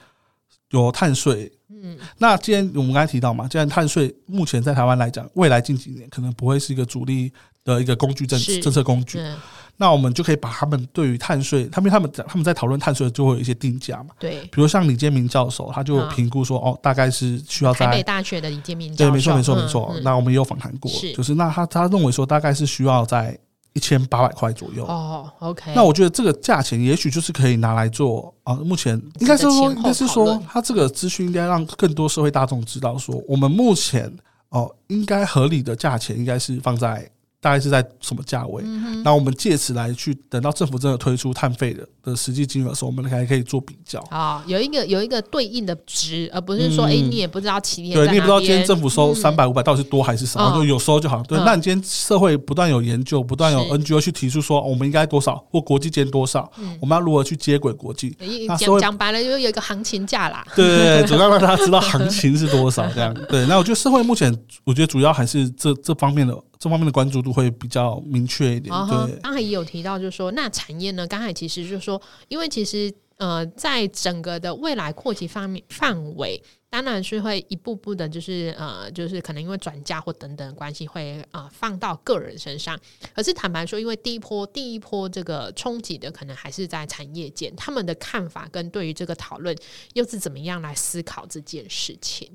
[0.70, 1.50] 有碳税。
[1.81, 9.37] 嗯，那既然我们刚才提到嘛，既然碳税目前在台湾来讲，未来近几年可能不会是一个主力的一个工具政政策工具，嗯，
[9.76, 14.09] 那我们就可以把他们对于碳税，他们他们他们在讨论碳税就会有一些定价嘛。
[14.18, 14.40] 对。
[14.50, 19.92] 比如像李建明教授，他就评估说，哦，大概是需要在台北大学的李建明教对，没错，没错，嗯没错。
[19.94, 23.38] 嗯那我们也有访谈过，是就是那他他认为说大概是需要在
[23.79, 24.85] 一千八百块左右。
[24.85, 34.12] 哦，OK，那我觉得这个价钱也许就是可以拿来做啊，目前应该是说，应该是说讨论，他这个资讯应该让更多社会大众知道，说我们目前
[34.49, 37.09] 哦，应该合理的价钱应该是放在
[37.40, 38.62] 大概是在什么价位。
[38.64, 44.01] 嗯那我们借此来去等到政府真的推出碳费的的实际金额的时候，我们还可以做比较。
[44.11, 51.22] 啊、有一个有一个对应的值，而不是说，嗯哎、你也不知道企业对你也不知道今天政府收嗯三百五百到底是多还是少，嗯就有收就好。
[51.22, 58.16] 对，嗯那你今天社会不断有研究，不断有 NGO 去提出说，哦我们应该多少，或国际间多少，嗯我们要如何去接轨国际？
[58.59, 60.44] 讲讲白了，就是有一个行情价啦。
[60.57, 63.14] 对对对，主要 让大家知道行情是多少，这样。
[63.29, 68.75] 对，那我觉得社会目前，我觉得主要还是这这方面的这方面的关注度会比较明确一点。
[68.87, 71.07] 对，刚才也有提到，就是说，那产业呢？
[71.07, 82.79] 刚才其实就是说，因为其实呃，在整个的未来扩及方面范围，当然是会一步步的，就是呃，就是可能因为转嫁或等等关系，会呃放到个人身上。
[83.14, 89.57] 可是坦白说，因为第一波第一波这个冲击的，可能还是在产业界，他们的看法跟对于这个讨论
[89.94, 92.31] 又是怎么样来思考这件事情？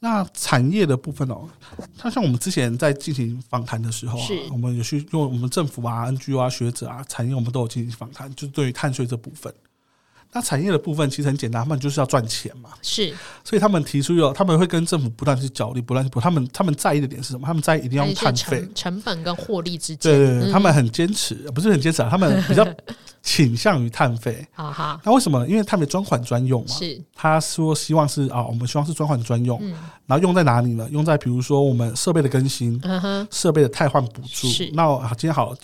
[0.00, 1.48] 那产业的部分哦，
[1.96, 9.54] 它像我们之前在进行访谈的时候啊，我们有去用我们政府啊、NGO 啊、学者啊、产业，我们都有进行访谈，就是对于碳税这部分。
[10.32, 13.12] 那产业的部分其实很简单，他们就是要赚钱嘛，是。
[13.42, 17.46] 所以他们提出有，他们会跟政府不断去角力，不断去不，他们他们在意的点是什么？
[17.46, 20.52] 他们在意一定要用碳费，成成本跟获利之间，对对对，嗯。
[20.52, 22.64] 他们很坚持，不是很坚持啊，他们比较
[23.22, 24.46] 倾向于碳费。
[24.54, 25.40] 好好那为什么？
[25.40, 25.48] 呢？
[25.48, 27.02] 因为碳费专款专用嘛，是。
[27.14, 29.74] 他说希望是啊，我们希望是专款专用，嗯。
[30.06, 30.88] 然后用在哪里呢？
[30.92, 32.80] 用在比如说我们设备的更新、
[33.32, 34.46] 设备的汰换补助。
[34.48, 34.70] 是。
[34.74, 35.54] 那我今天好，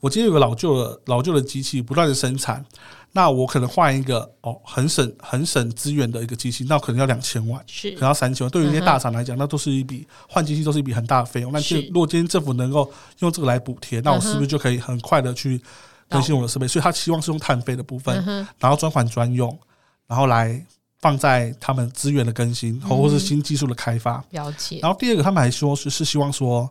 [0.00, 2.64] 我今天有个老旧的老旧的机器不断的生产，
[3.12, 7.60] 那我可能换一个哦很省很省资源的一个机器，那可能要两千万。
[7.66, 11.50] 是可能要三千万，对于那些大厂来讲，那都是一笔换机器都是一笔很大的费用。
[11.52, 15.60] 那是如果今天政府能够用这个来补贴，那我是不是就可以很快的去
[16.08, 16.68] 更新我的设备？
[16.68, 19.58] 所以他希望是用碳费的部分嗯，然后专款专用，
[20.06, 20.64] 然后来
[21.00, 24.22] 放在他们资源的更新或或是新技术的开发。
[24.30, 26.70] 了解然后第二个，他们还说是是希望说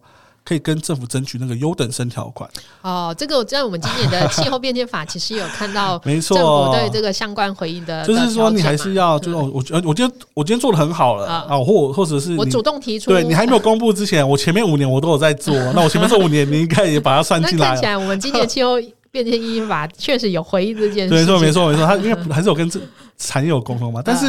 [0.50, 2.50] 可以跟政府争取那个优等生条款。
[2.82, 3.14] 哦。
[3.16, 17.74] 这个我在我们今年的气候变迁法其实有看到 没政府错，对这个相关回应的，就是说你还是要，就是我我觉得我今天我今天做的很好了啊啊，或或者是你我主动提出，对你还没有公布之前，我前面五年我都有在做， 那我前面这五年你应该也把它算那进来了。
[17.76, 18.80] 看起来我们今年气候
[19.12, 22.80] 变迁一法确实有回应这件事， 情，没错没错没错，他因为还是有跟这
[23.20, 24.26] 产业有沟通嘛，但是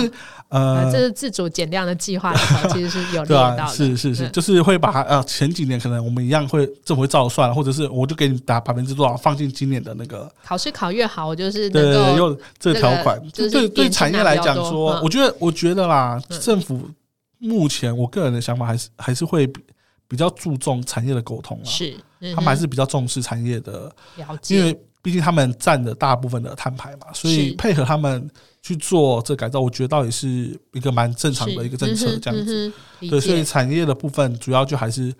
[0.49, 4.33] 呃，呃这，是自主减量的计划里头 其实是有对啊，列到的，是是是，嗯。
[4.33, 15.03] 就是会把它呃前几年可能我们一样会政府会照算，或者是我就给你打百分之多少放进今年的那个考试考越好，我就是对能够用这条款，这个就是对对产业来讲说，嗯。
[15.05, 16.41] 我觉得我觉得啦，嗯。
[16.41, 16.91] 政府
[17.39, 19.61] 目前我个人的想法还是还是会比
[20.09, 28.29] 比较注重产业的沟通啊，是，嗯他们还是比较重视产业的，了解，因为毕竟他们占了大部分的碳排嘛，所以配合他们
[28.63, 30.29] 去做这改造，我觉得倒也是
[30.73, 32.73] 一个蛮正常的一个政策，这样子。
[33.01, 35.13] 对，所以产业的部分主要就还是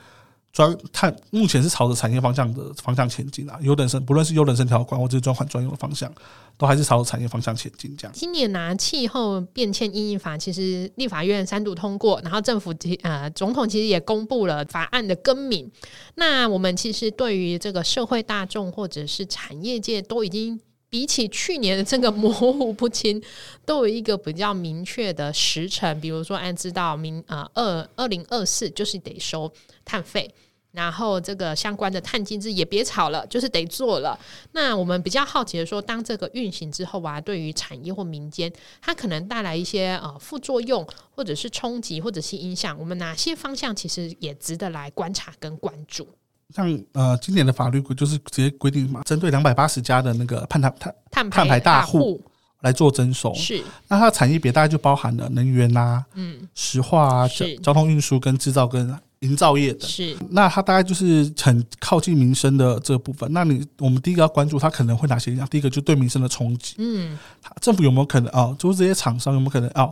[0.53, 6.13] 专碳目前是朝着产业方向的方向前进啊，优等生不论是优等生条款或者是专款专用的方向，
[6.59, 8.13] 都还是朝着产业方向前进这样。
[8.13, 15.71] 今年拿气候变迁应应法，其实立法院三读通过，然后政府其呃总统其实也公布了法案的更名。
[16.17, 20.61] 那我们其实对于这个社会大众或者是产业界都已经。
[20.91, 23.23] 比起去年的这个模糊不清，
[23.65, 25.99] 都有一个比较明确的时程。
[26.01, 29.51] 比如说，按知道明呃二二零二四就是得收
[29.85, 30.29] 碳费，
[30.73, 34.19] 然后这个相关的碳金制也别吵了，就是得做了。
[34.51, 46.09] 那我们比较好奇的说，当这个运行之后啊，对于产业或民间，它可能带来一些呃副作用，或者是冲击，或者是影响，我们哪些方向其实也值得来观察跟关注。
[46.55, 52.21] 像呃，今年的法律规就是直接规定嘛，针对两百八十家的那个碳碳碳碳碳排大户
[52.61, 53.33] 来做征收。
[53.35, 59.89] 是，那它的产业别大概就包含了能源啊、嗯、石化啊、交交通运输跟制造跟营造业等。
[59.89, 63.31] 是，那它大概就是很靠近民生的这部分。
[63.33, 65.47] 那你我们第一个要关注它可能会哪些影响？
[65.49, 66.75] 第一个就对民生的冲击。
[66.79, 67.19] 嗯，
[67.61, 68.55] 政府有没有可能啊？
[68.59, 69.89] 就是这些厂商有没有可能啊？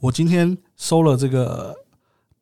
[0.00, 1.74] 我今天收了这个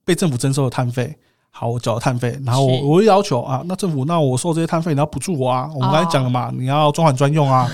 [0.05, 1.17] 被政府征收的碳费。
[1.59, 5.71] 好，我缴了碳费，然后我我会要求啊，那政府那我收这些碳费，你要补助我啊。
[5.75, 7.67] 我们刚才讲了嘛，你要专款专用啊，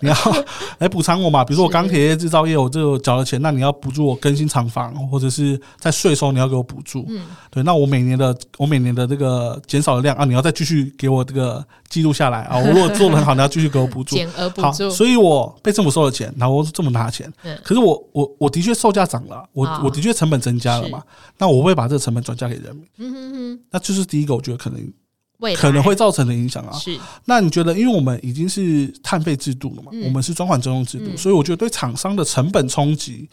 [0.00, 0.16] 你要
[0.78, 1.44] 来补偿我嘛。
[1.44, 7.04] 比如说我钢铁业制造业，我这缴了钱，那你要补助我更新厂房，或者是在税收你要给我补助。
[7.08, 12.58] 嗯，对，那我每年的我每年的这个减少的量啊，你要再继续给我这个记录下来啊。
[12.58, 14.16] 我如果做的很好，你要继续给我补助。
[14.16, 14.90] 减额补助。
[14.90, 21.00] 所以我被政府收了钱，然后我这么拿钱，可是我我我的确售价涨了，我我的确成本增加了嘛，
[21.38, 22.84] 那我会把这个成本转嫁给人民。
[22.96, 24.08] 嗯哼哼，那就是。
[24.08, 26.72] 第一个，我觉得可能可能会造成的影响啊。
[26.72, 33.28] 是，那你觉得，因为我们已经是碳费制度了嘛，我们是专款专用制度，所以我觉得对厂商的成本冲击，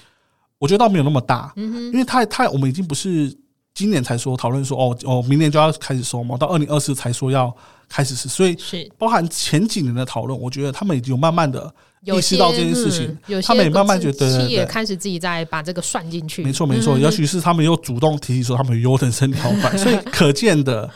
[0.60, 1.54] 我觉得倒没有那么大。
[1.56, 3.34] 嗯，因为太太，我们已经不是
[3.76, 7.56] 今年才说讨论说哦哦，明年就要开始收嘛，到二零二四才说要
[7.88, 16.44] 开始是，所以是包含前几年的讨论，我觉得他们已经有慢慢的意识到这件事情，有他们也慢慢觉得也开始自己在把这个算进去。
[16.44, 20.90] 没错没错，尤其是他们又主动提起说他们有优等生条款， 所以可见的。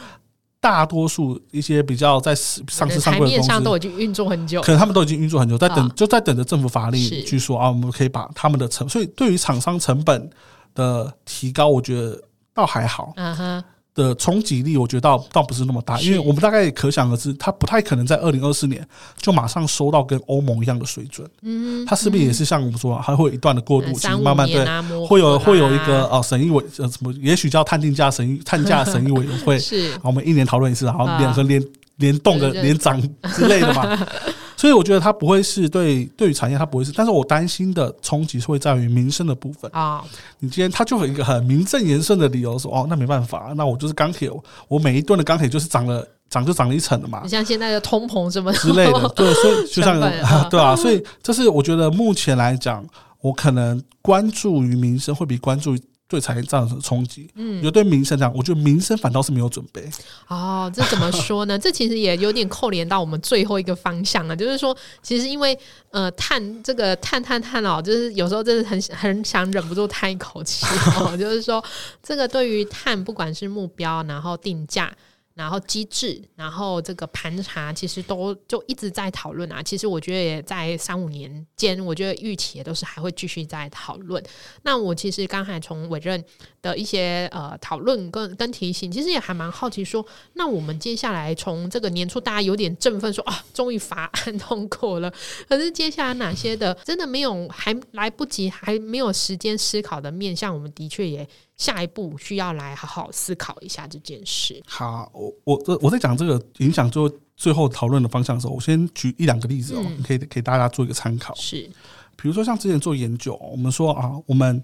[0.62, 10.30] 大多数一些比较在上市上柜的公司都已经运作很久，可能他们都已经运作很久，在等就在等着政府法令去说啊，我们可以把他们的成，所以对于厂商成本
[10.76, 12.22] 的提高，我觉得
[12.60, 13.14] 倒还好。
[13.16, 13.64] 嗯哼。
[13.96, 21.28] 的冲击力，我觉得倒倒不是那么大，因为我们大概可想而知，它不太可能在二零二四年就马上收到跟欧盟一样的水准。
[21.42, 24.64] 嗯，它势必也是像我们说，还会有一段的过渡期，慢慢对，
[25.06, 31.62] 会有会有一个哦审议委呃什么，也许叫探定价审议 探价审议委员会，是，我们一年讨论一次，然后两个联
[31.98, 33.02] 联动的连涨
[33.36, 34.08] 之类的嘛。
[34.60, 40.04] 所以我觉得它不会是对对于产业，它不会是，但是我担心的冲击是会在于民生的部分啊。
[40.40, 44.30] 你今天他就有一个很名正言顺的理由说，哦，那没办法，那我就是钢铁，
[44.68, 47.22] 我每一吨的钢铁就是涨了，涨就涨了一层了嘛。
[47.24, 49.98] 你像现在的通膨什么之类的，对，所以就像
[50.52, 52.86] 对啊， 所以这是我觉得目前来讲，
[53.22, 55.74] 我可能关注于民生会比关注。
[56.10, 59.88] 对产业造成的冲击，嗯，有对民生这样，我觉得民生反倒是没有准备。
[60.28, 61.58] 哦，这怎么说呢？
[61.60, 65.58] 这其实也有点扣连到我们最后一个方向了，就是说，其实因为
[65.92, 70.66] 呃，碳这个碳碳碳哦，就是有时候真的很很想忍不住叹一口气
[71.00, 71.64] 哦， 就是说，
[72.02, 74.92] 这个对于碳，不管是目标，然后定价。
[75.40, 79.64] 然后机制，然后这个盘查，其实都就一直在讨论啊。
[79.64, 84.22] 其实我觉得也在三五年间，我觉得预期也都是还会继续在讨论。
[84.64, 86.22] 那我其实刚才从委任
[86.62, 95.10] 的一些呃讨论跟跟提醒，其实也还蛮好奇，说那我们接下来从这个年初大家有点振奋，说啊，终于法案通过了。
[95.48, 101.26] 可是接下来哪些的真的没有还来不及，还没有时间思考的面向，我们的确也。
[101.60, 104.60] 下一步需要来好好思考一下这件事。
[104.66, 111.36] 好，我我我在讲这个影响最后最后讨论的方向的时候，我先举一两个例子哦，可以给大家做一个参考。
[111.36, 111.70] 是，
[112.16, 114.64] 比如说像之前做研究，我们说啊，我们。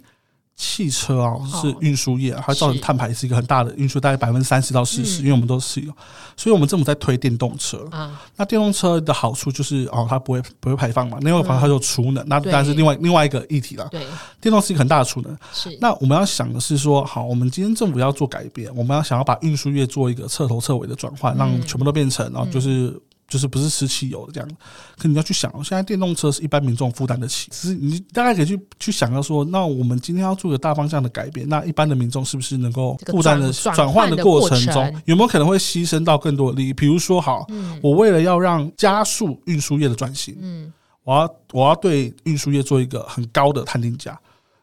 [0.57, 5.91] 汽车啊，是运输业，它造成碳排是一个很大的运输，大概百分之三十到四十，因为我们都是有，
[6.37, 8.21] 所以我们政府在推电动车啊。
[8.37, 13.85] 那电动车的好处就是哦，它不会不会排放嘛，另外方它就储能，那当然是另外另外一个议题了。
[13.91, 14.05] 对，
[14.39, 15.37] 电动是一个很大的储能。
[15.51, 15.77] 是。
[15.81, 22.97] 那我们要想的是说，好，我们今天政府要做改变，我们要想要把运输业做一个彻头彻尾的转换，让全部都变成，然后就是。
[23.27, 24.49] 就是不是吃汽油的这样，
[24.97, 36.73] 可你要去想哦，现在电动车是一般民众负担得起，只是你大概可以去去想要说，那我们今天要做个大方向的改变，那一般的民众是不是能够负担的转换的过程中，有没有可能会牺牲到更多的利益？
[36.73, 37.47] 比如说，好，
[37.81, 40.71] 我为了要让加速运输业的转型，嗯，
[41.03, 44.19] 我要我要对运输业做一个很高的探定价，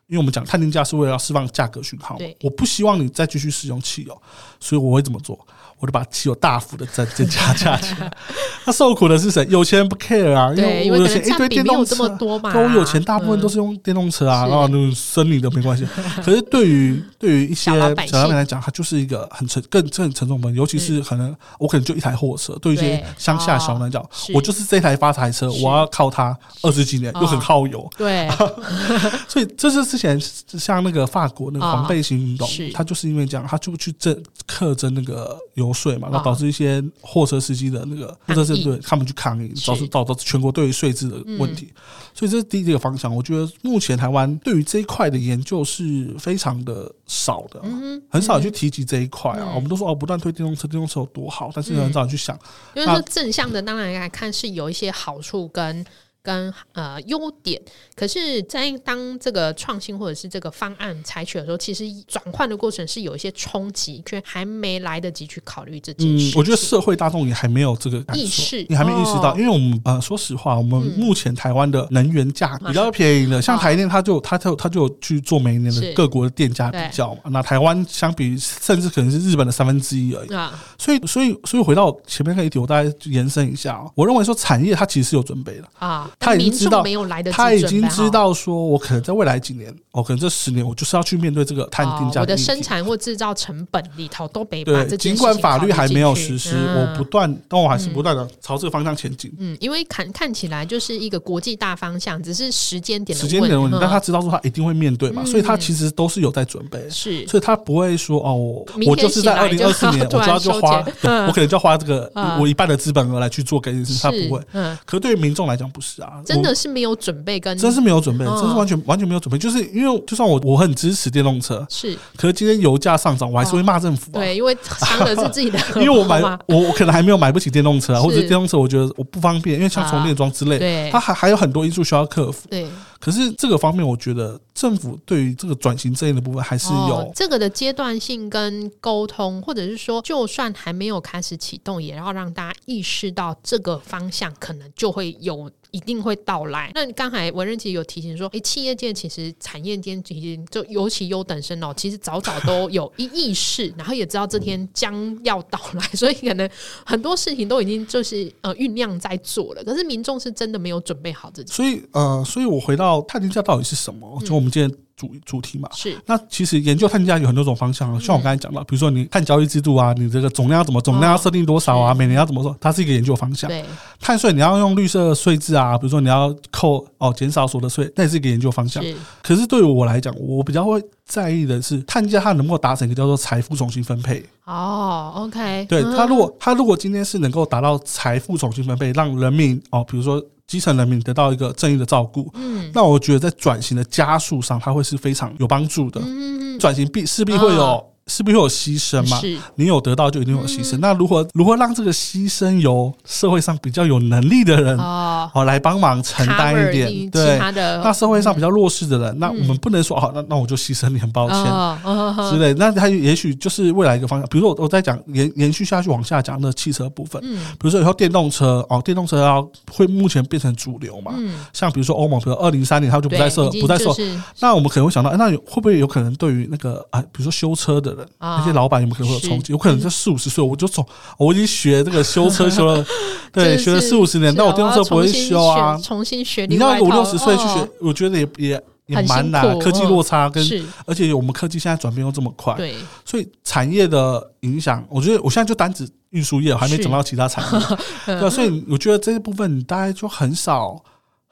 [0.08, 4.22] 因为我们讲碳定价是为了要释放价格讯号，我不希望你再继续使用汽油，
[4.60, 5.38] 所以我会怎么做？
[5.78, 8.08] 我就把汽油大幅的增增加价钱。
[8.64, 9.44] 那受苦的是谁？
[9.50, 12.52] 有钱人不 care 啊，因，为我有钱一堆电动车比没有这么，多嘛。
[12.52, 15.84] 跟我有钱大部分都是是用电动车啊，是然后那种生理的没关系。
[16.24, 24.00] 可是对于对于一些小老百来讲，它就是一个很沉更更沉重的，尤其是可能我可能就一台货车，对一些乡下小人来讲
[24.32, 27.90] 我就是这台发财车，我要靠它二十几年，又很哦耗油。
[27.98, 28.30] 对，
[29.26, 30.20] 所以这就是之前
[30.58, 41.72] 像那个法国那个啊黄背心运动是，它就是因为这样，它就去征克征那个油税嘛，啊然后导致一些货车司机的那个货车司机抗议对他们去抗议，导致导致全国对于税制的问题。
[42.14, 43.14] 所以这是第一个方向。
[43.14, 47.62] 我觉得目前台湾对于这一块的研究是非常的少的，
[48.10, 49.52] 很少人去提及这一块啊。
[49.54, 52.38] 我们都说哦，不断推电动车，电动车有多好，但是很少人去想。
[52.74, 55.84] 因为说正向的，当然来看是有一些好处跟
[56.22, 57.60] 跟呃优点，
[57.96, 77.22] 可是，在当这个创新或者是这个方案采取的时候，其实转换的过程是有一些冲击，却还没来得及去考虑这件事。，嗯我觉得社会大众也还没有这个意识你还没意识到，哦因为我们呃，说实话，我们嗯目前台湾的能源价格比较便宜的，像台电，它就它就它就去做每一年的各国的电价比较嘛。
[77.26, 80.34] 那台湾相比，甚至可能是日本的三分之一而已。
[80.34, 83.90] 啊，所以，所以，所以回到前面那个议题，我大概延伸一下哦。
[83.94, 85.64] 我认为说，产业它其实是有准备的。
[85.78, 99.32] 啊，他已经知道没有来得及他已经知道说，我可能在未来几年，哦，可能这十年，我就是要去面对这个碳定价哦我的生产或制造成本里头都没把对，这尽管法律还没有实施，嗯我不断，但我还是不断的朝这个方向前进。
[99.38, 107.26] 嗯，因为看看起来就是一个国际大方向，只是时间点的时间点的问题，嗯但他知道说他一定会面对嘛，嗯所以他其实都是有在准备，是。
[107.26, 110.84] 所以他不会说哦，我我就是在二零二四年， 我就要就花
[111.26, 112.40] 我可能就要花这个嗯。
[112.40, 114.40] 我一半的资本额来去做这件事，他不会。
[114.52, 124.20] 嗯，可对于民众来讲不是啊，真的是没有准备跟真是没有准备，嗯真是完全完全没有准备，就是因为就算我我很支持电动车，是可是今天油价上涨，我还是会骂政府啊。
[124.20, 132.48] 对，因为伤的是自己的 因为我买我我可能还没有买不起电动车啊，或者是电动车我觉得我不方便，因为像充电桩之类，对它还还有很多因素需要克服。
[132.50, 132.66] 对
[133.02, 145.50] 可是这个方面，我觉得政府对于这个转型正义的部分还是有，这个的阶段性跟沟通，或者是说，就算还没有开始启动，也要让大家意识到这个方向可能就会有。
[145.72, 146.70] 一定会到来。
[146.74, 156.46] 那刚才文任其实有提醒说，诶，企业界其实产业间其实就尤其优等生哦，其实早早都有一意识，然后也知道这天将要到来，所以可能
[156.84, 159.64] 很多事情都已经就是呃酝酿在做了。
[159.64, 164.20] 可是民众是真的没有准备好这件所以呃，所以我回到碳定价到底是什么？
[164.26, 165.68] 就我们今天主主题嘛。
[165.72, 165.96] 是。
[166.06, 173.48] 那其实研究碳价有很多种方向啊，像我刚才讲到，比如说你碳交易制度啊，你这个总量要怎么总量要设定多少啊，每年要怎么做，它是一个研究方向。
[173.48, 173.64] 对，
[174.00, 178.82] 碳税你要用绿色税制啊，比如说你要扣哦减少所得税，那也是一个研究方向。
[178.82, 184.24] 是可是对于我来讲，我比较会在意的是碳价它能够达成一个叫做财富重新分配。
[184.44, 192.70] 哦，OK，对嗯它如果它如果今天是能够达到财富重新分配，让人民哦，比如说基层人民得到一个正义的照顾，嗯。
[192.74, 196.00] 那我觉得在转型的加速上，它会是非常有帮助的。
[196.04, 199.20] 嗯转型必势必会有、哦势必会有牺牲嘛，
[199.54, 200.78] 你有得到就一定有牺嗯牲。
[200.78, 207.10] 那如何如何让这个牺牲由社会上比较有能力的人哦，哦来帮忙承担一点？
[207.10, 211.38] 对，那社会上比较弱势的人，那嗯我们不能说哦，那那我就牺牲你，很抱歉。
[211.38, 214.28] 哦哦之类，那他也许就是未来一个方向。
[214.28, 221.12] 比如说，我我在讲延延续下去往下讲那汽车部分，嗯比如说以后电动车哦，电动车要会目前变成主流嘛。
[221.16, 229.52] 嗯，像比如说欧盟，比如二零三年它就不再设不再售，就是那我们可能会想到，哎那有会不会有可能对于那个啊，比如说修车的人，啊那些老板有没有可能会有冲击？
[229.52, 230.86] 有可能在四五十岁，我就从
[231.18, 232.84] 我已经学这个修车修了，
[233.32, 235.82] 对，学了四五十年，是那我电动车不会修啊学。
[235.82, 242.74] 重新学你要五另外一套六十岁去学哦，我觉得也也也蛮难，科技嗯落差跟是而且我们科技现在转变又这么快，对
[243.04, 247.76] 所以产业的影响，我觉得我现在就单指运输业，我还没是讲到其他产业。
[248.06, 250.82] 对啊，所以我觉得这一部分你大概就很少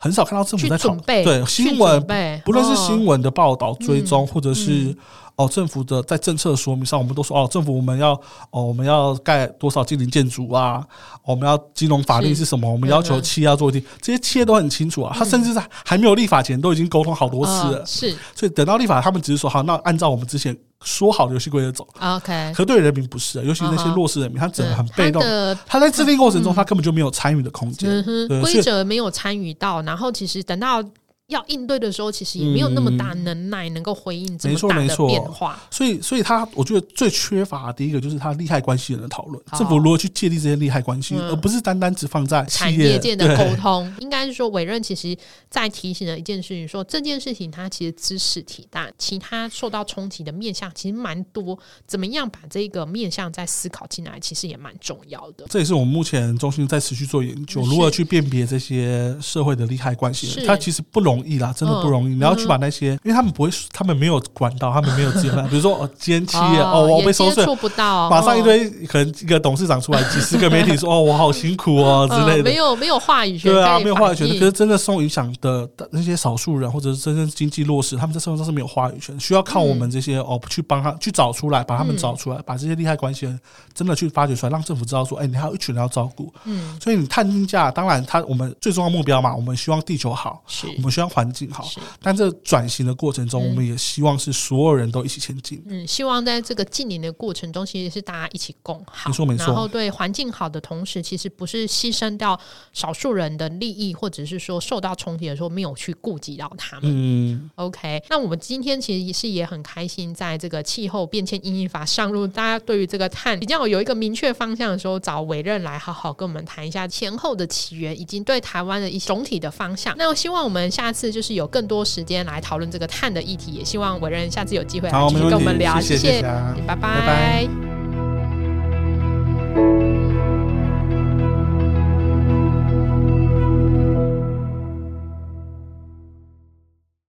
[0.00, 2.04] 很少看到政府在讨准备对新闻
[2.44, 4.96] 不论是哦新闻的报道追踪，嗯或者是。
[5.36, 8.12] 哦，政府的在政策说明上，我们都说哦，政府我们要
[8.50, 10.86] 哦，我们要盖多少近邻建筑啊？
[11.24, 12.70] 我们要金融法令是是什么？
[12.70, 15.16] 我们要求企业要做一定，这些企业都很清楚啊。
[15.18, 20.54] 他甚至在还没有立法前都已经沟通好多次了嗯，是所以等到立法，他们只是说好，那按照我们之前
[20.84, 21.86] 说好的游戏规则走。
[22.00, 25.22] OK，可对人民不是啊，尤其那些弱势人民，他整个很嗯被动。
[25.66, 28.02] 他，在制定过程中，他根本就没有参与的空间。
[28.42, 30.82] 规则没有参与到，然后其实等到
[31.30, 35.60] 要应对的时候，其实也没有那么大能耐能够回应这么大的变化。
[35.70, 45.16] 所以，所以他我觉得最缺乏的第一个就是他利害关系人的讨论，政府如何去建立这些利害关系，嗯而不是单单只放在产业界的沟通，应该是说委任其实
[45.48, 55.46] 在提醒了一件事情说这件事情它其实知识体大，其他受到冲击的面向其实蛮多，怎么样把这个面向再思考进来，其实也蛮重要的。
[55.48, 60.44] 这也是我们目前中心在持续做研究，如何去辨别这些社会的利害关系。
[60.46, 62.14] 它其实不容易啦，真的不容易。
[62.14, 72.56] 嗯你要去把那些，因为他们不会，他们没有管道，他们没有资源， 比如说哦，今天企业哦，我被收税，不到，马上一哦堆可能一个董事长出来，几十个媒体说 哦，我好辛苦哦之类的没。
[72.56, 83.40] 有没有话语权，对啊，没有话语权可是真的受影响的的那些少数人，或者是真正经济弱势，他们在社会上是没有话语权，需要靠我们这些、哦去帮他去找出来，把他们嗯找出来，把这些利害关系人
[83.74, 86.32] 真的去发掘出来，让政府知道说，哎，你还有一群人要照顾。
[86.44, 91.64] 嗯，所以你碳定价，当然他我们最重要的目标嘛，我们希望地球好，是我们希望环境好。
[91.64, 91.80] 是。
[92.02, 95.62] 但这转型的过程中，嗯我们也希望是所有人都一起前进。
[95.66, 102.38] 嗯，希望在这个近年的过程中，其实是大家一起共好，没错没错然后对环境好的同时，其实不是牺牲掉
[102.72, 106.90] 少数人的利益，或者是说受到冲击的时候没有去顾及到他们。
[106.92, 119.94] 嗯，OK，那我们今天其实也是也很开心，在这个气候变迁因应法上路，大家对于这个碳比较有一个明确方向的时候，找委任来好好跟我们谈一下前后的起源，以及对台湾的一些总体的方向。
[119.96, 126.20] 那我希望我们下次就是有更多时间来讨论这个碳的议题，也希望伟人下次有机会来好，继续跟我们聊，谢谢
[126.66, 127.89] 拜拜。